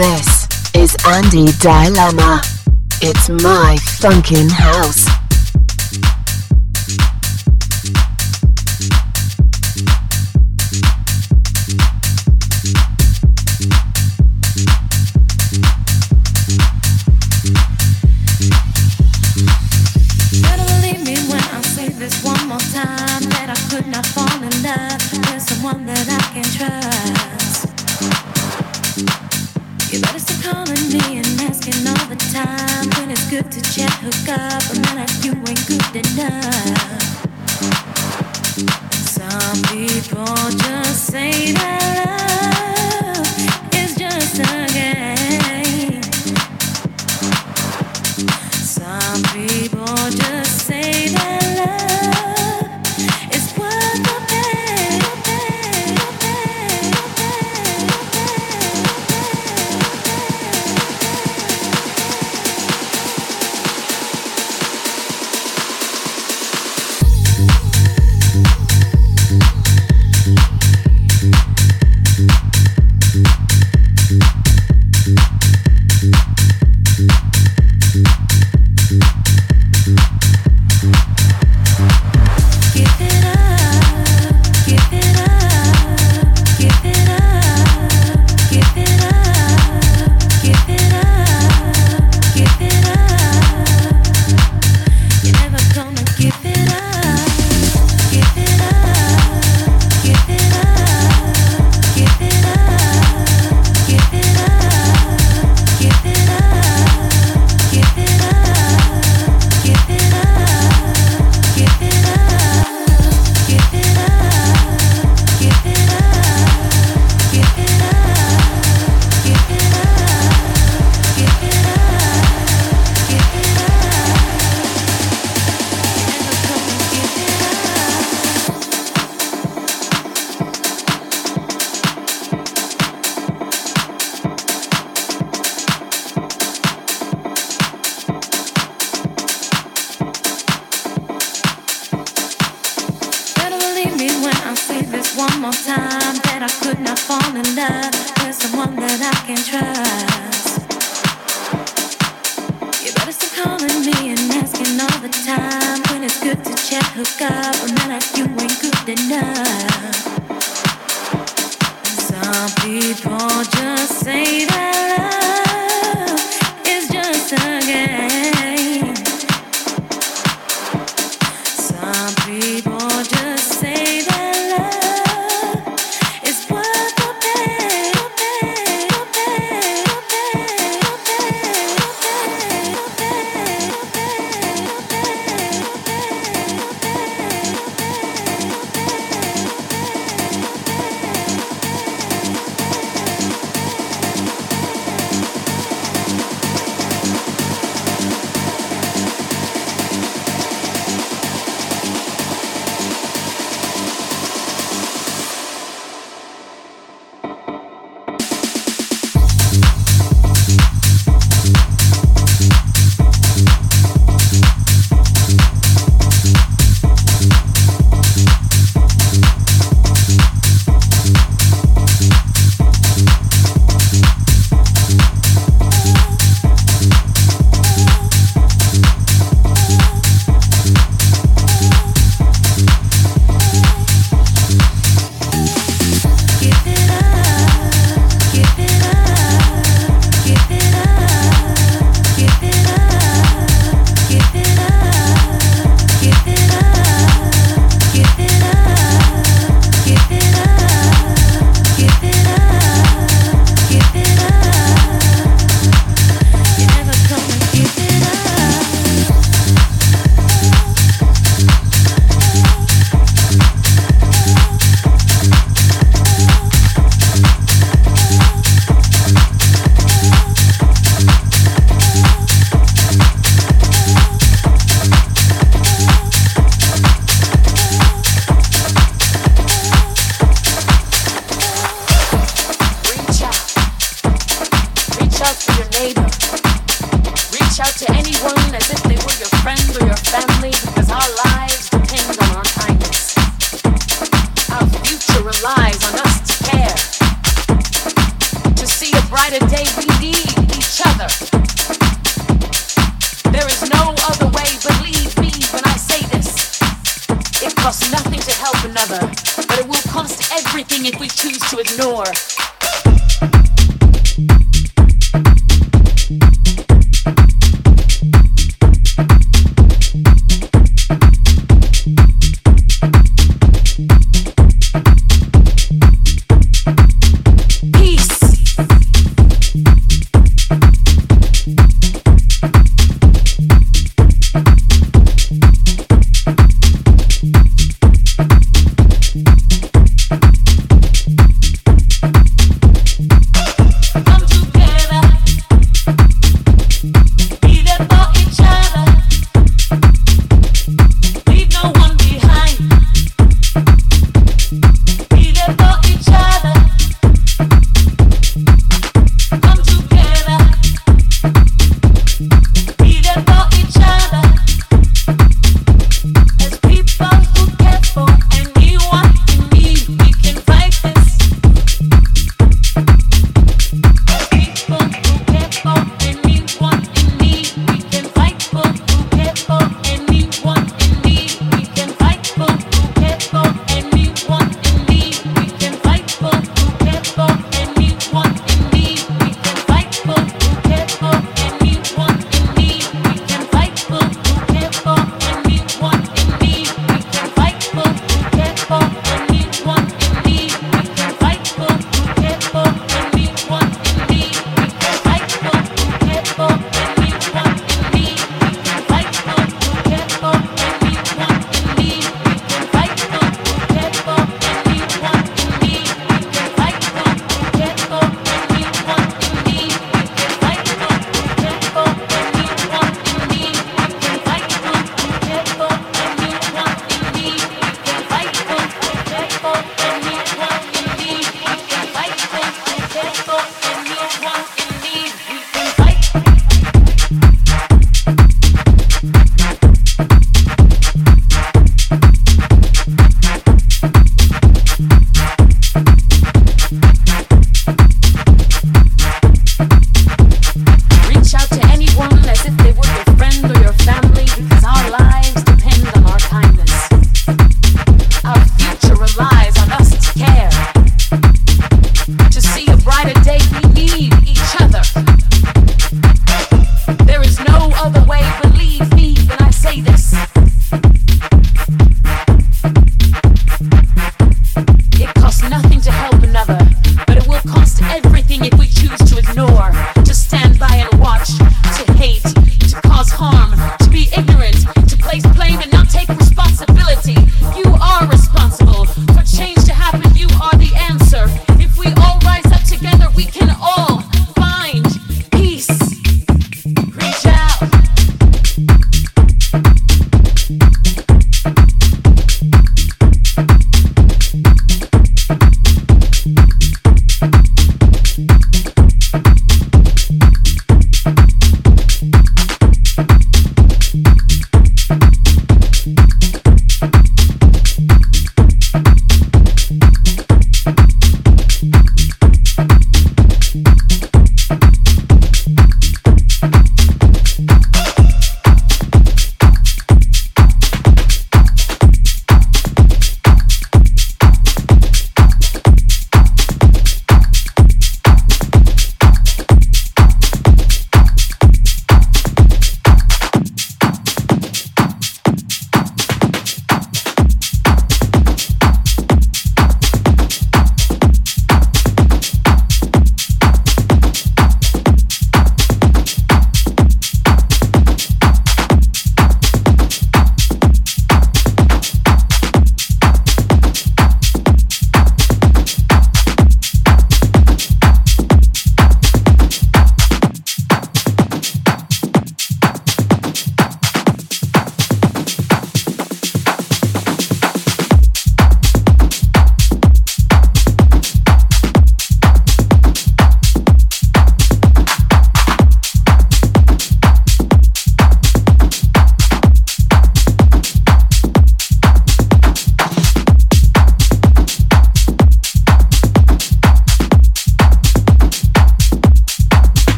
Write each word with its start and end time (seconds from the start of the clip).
This 0.00 0.48
is 0.74 0.96
Andy 1.06 1.52
Dilemma. 1.60 2.40
It's 3.02 3.28
my 3.28 3.76
funkin' 4.00 4.50
house. 4.50 5.19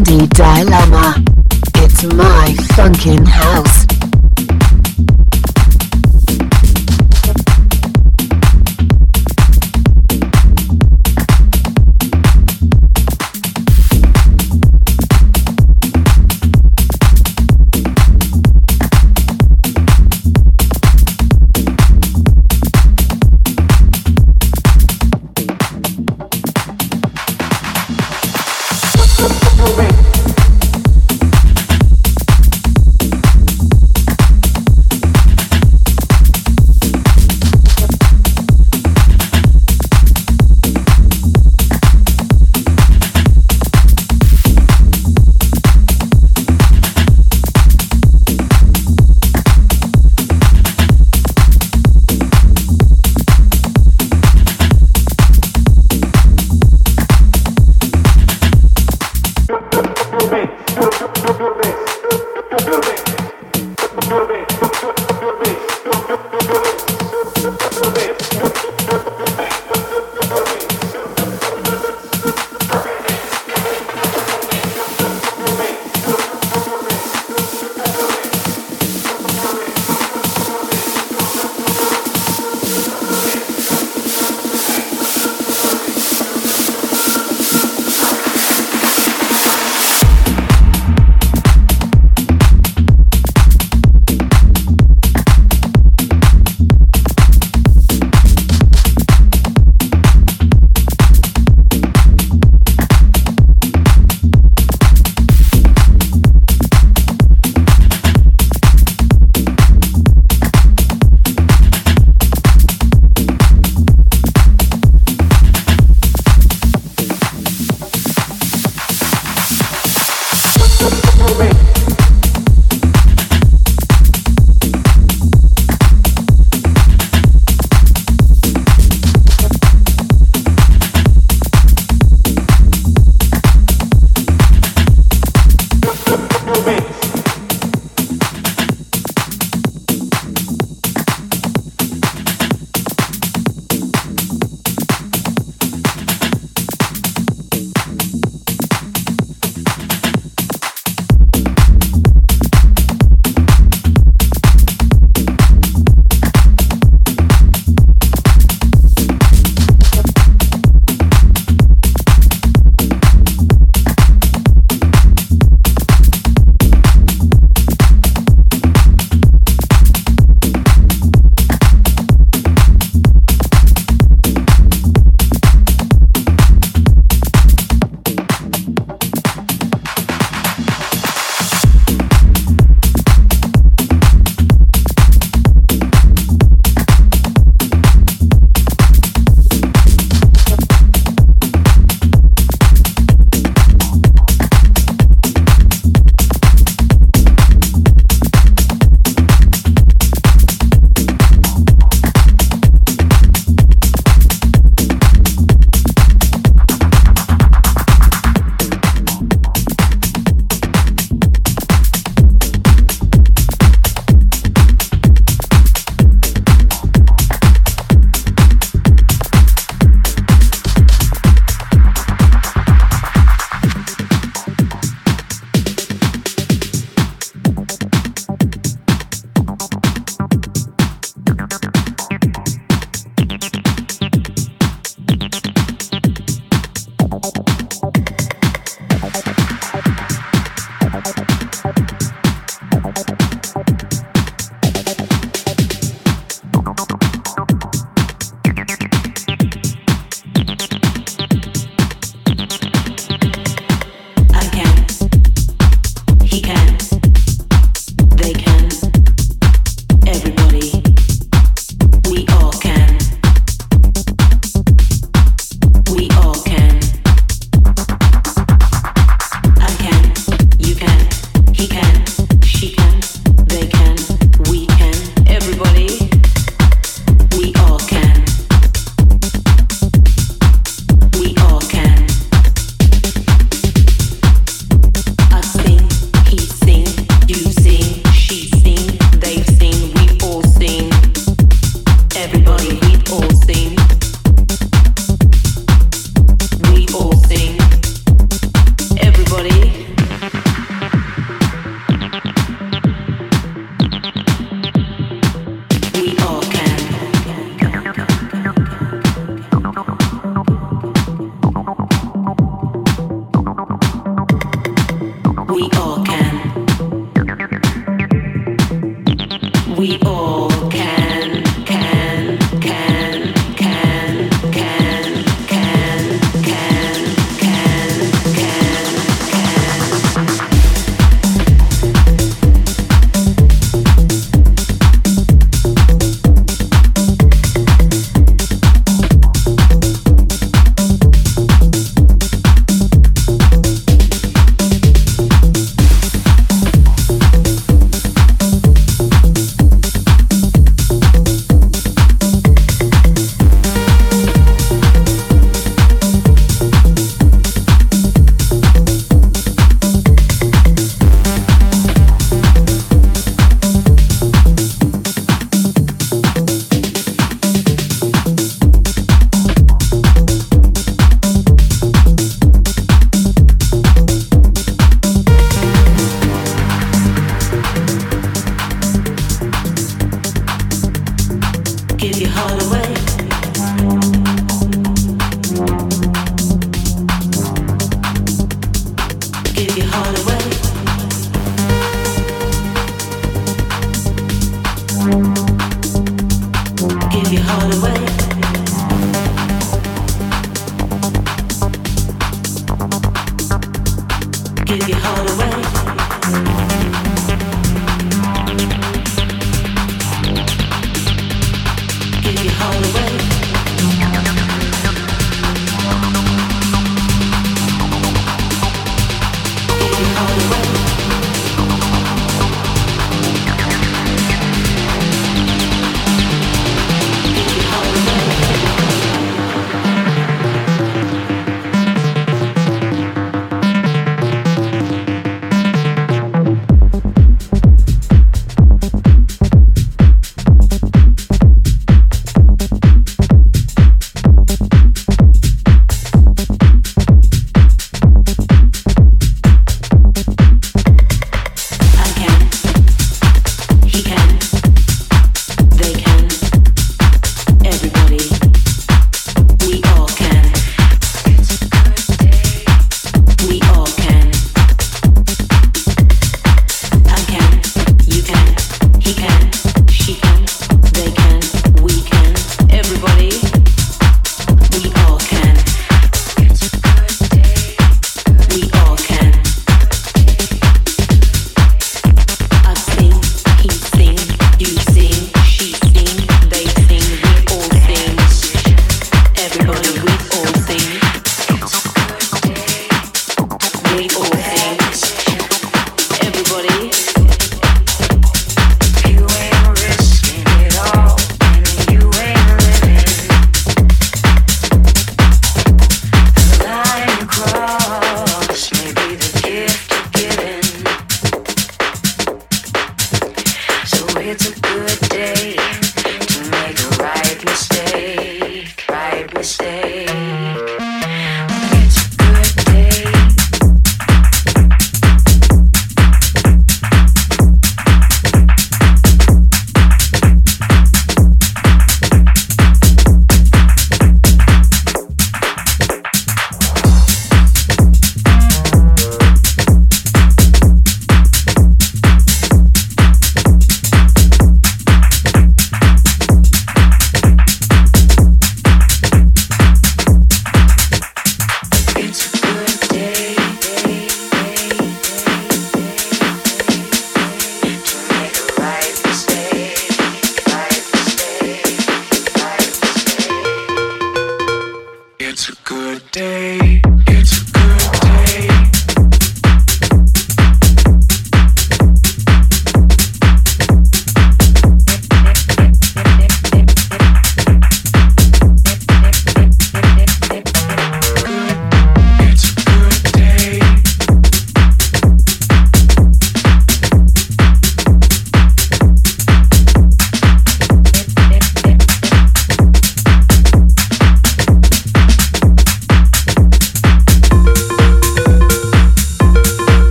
Dilemma. 0.00 1.22
It's 1.76 2.02
my 2.04 2.54
funkin' 2.74 3.26
house. 3.26 3.81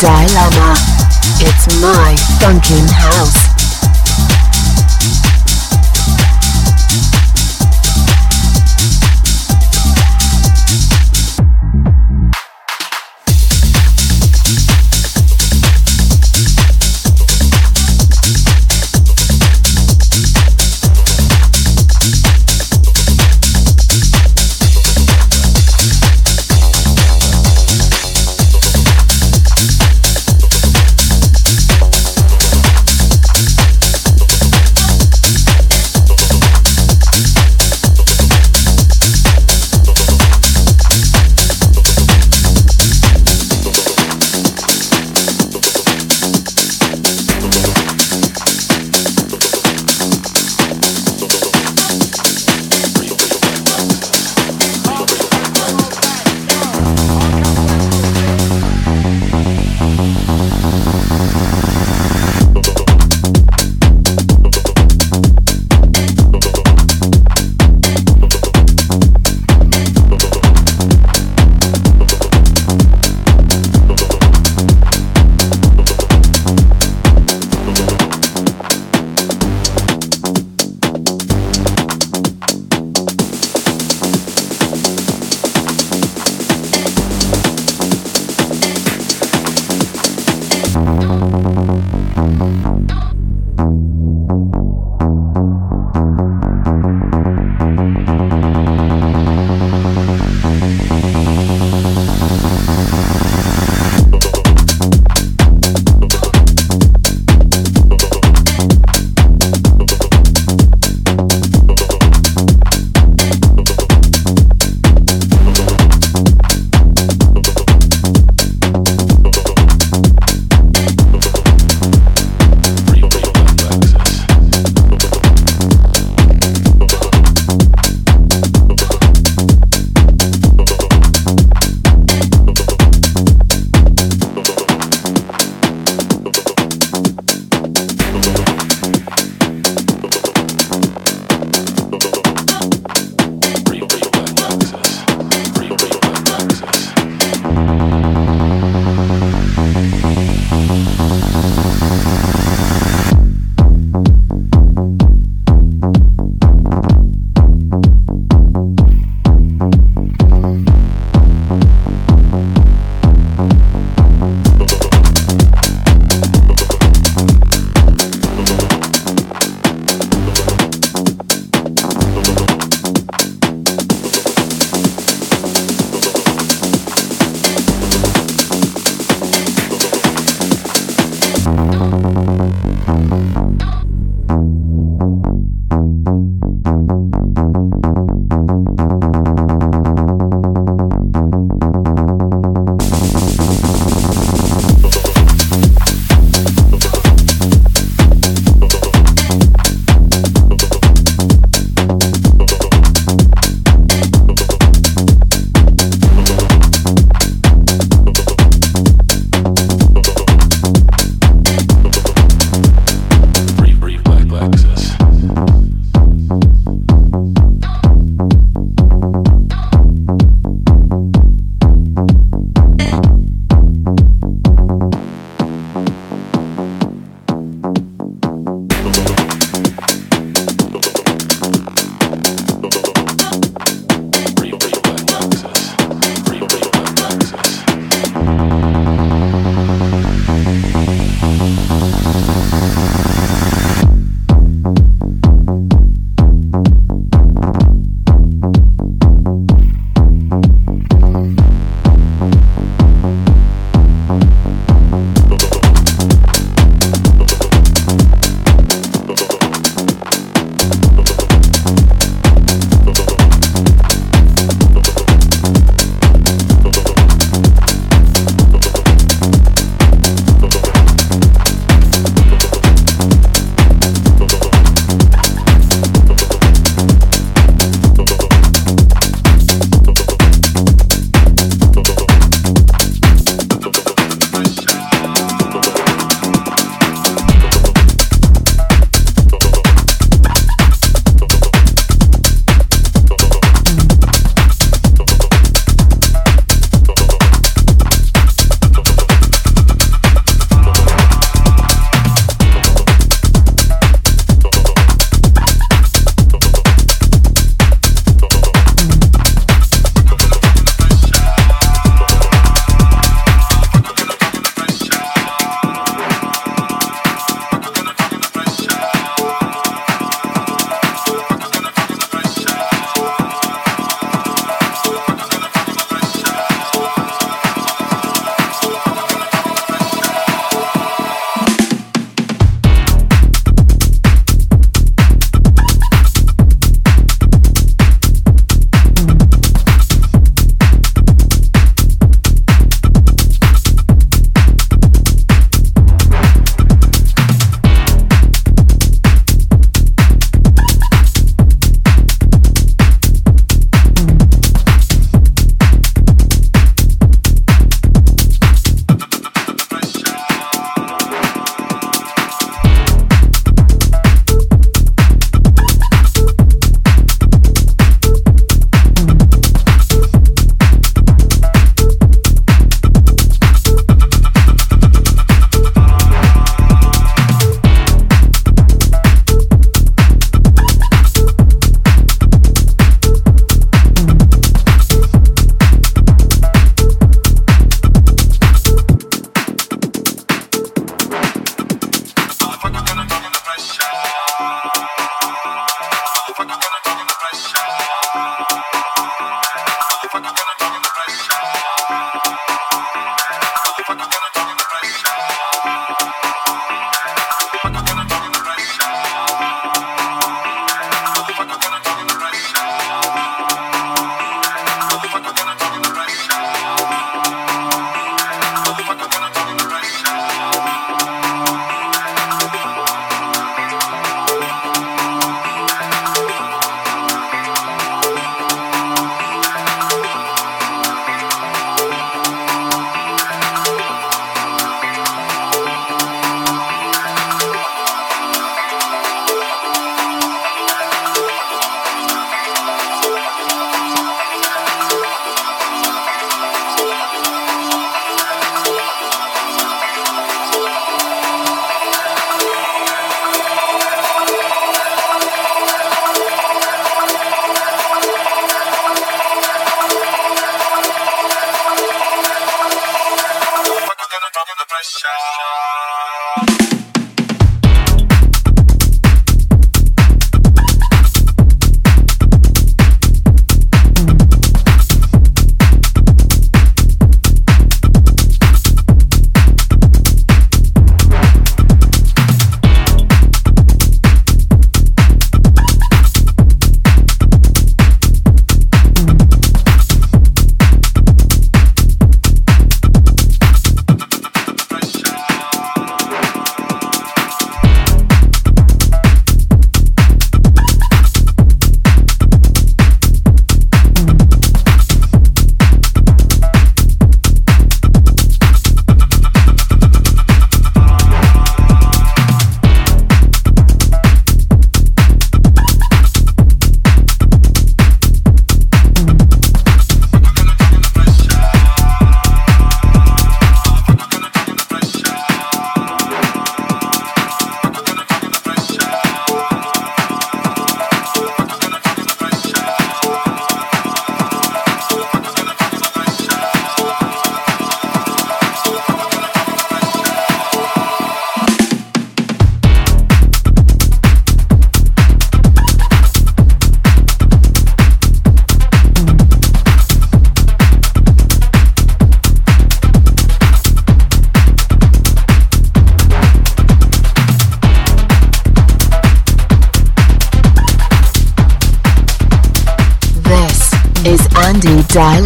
Dilemma. 0.00 0.74
It's 1.40 1.66
my 1.80 2.14
funkin' 2.38 2.88
house. 2.88 3.57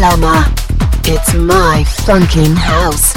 Dilemma. 0.03 0.53
It's 1.05 1.33
my 1.33 1.85
funkin' 1.87 2.57
house. 2.57 3.12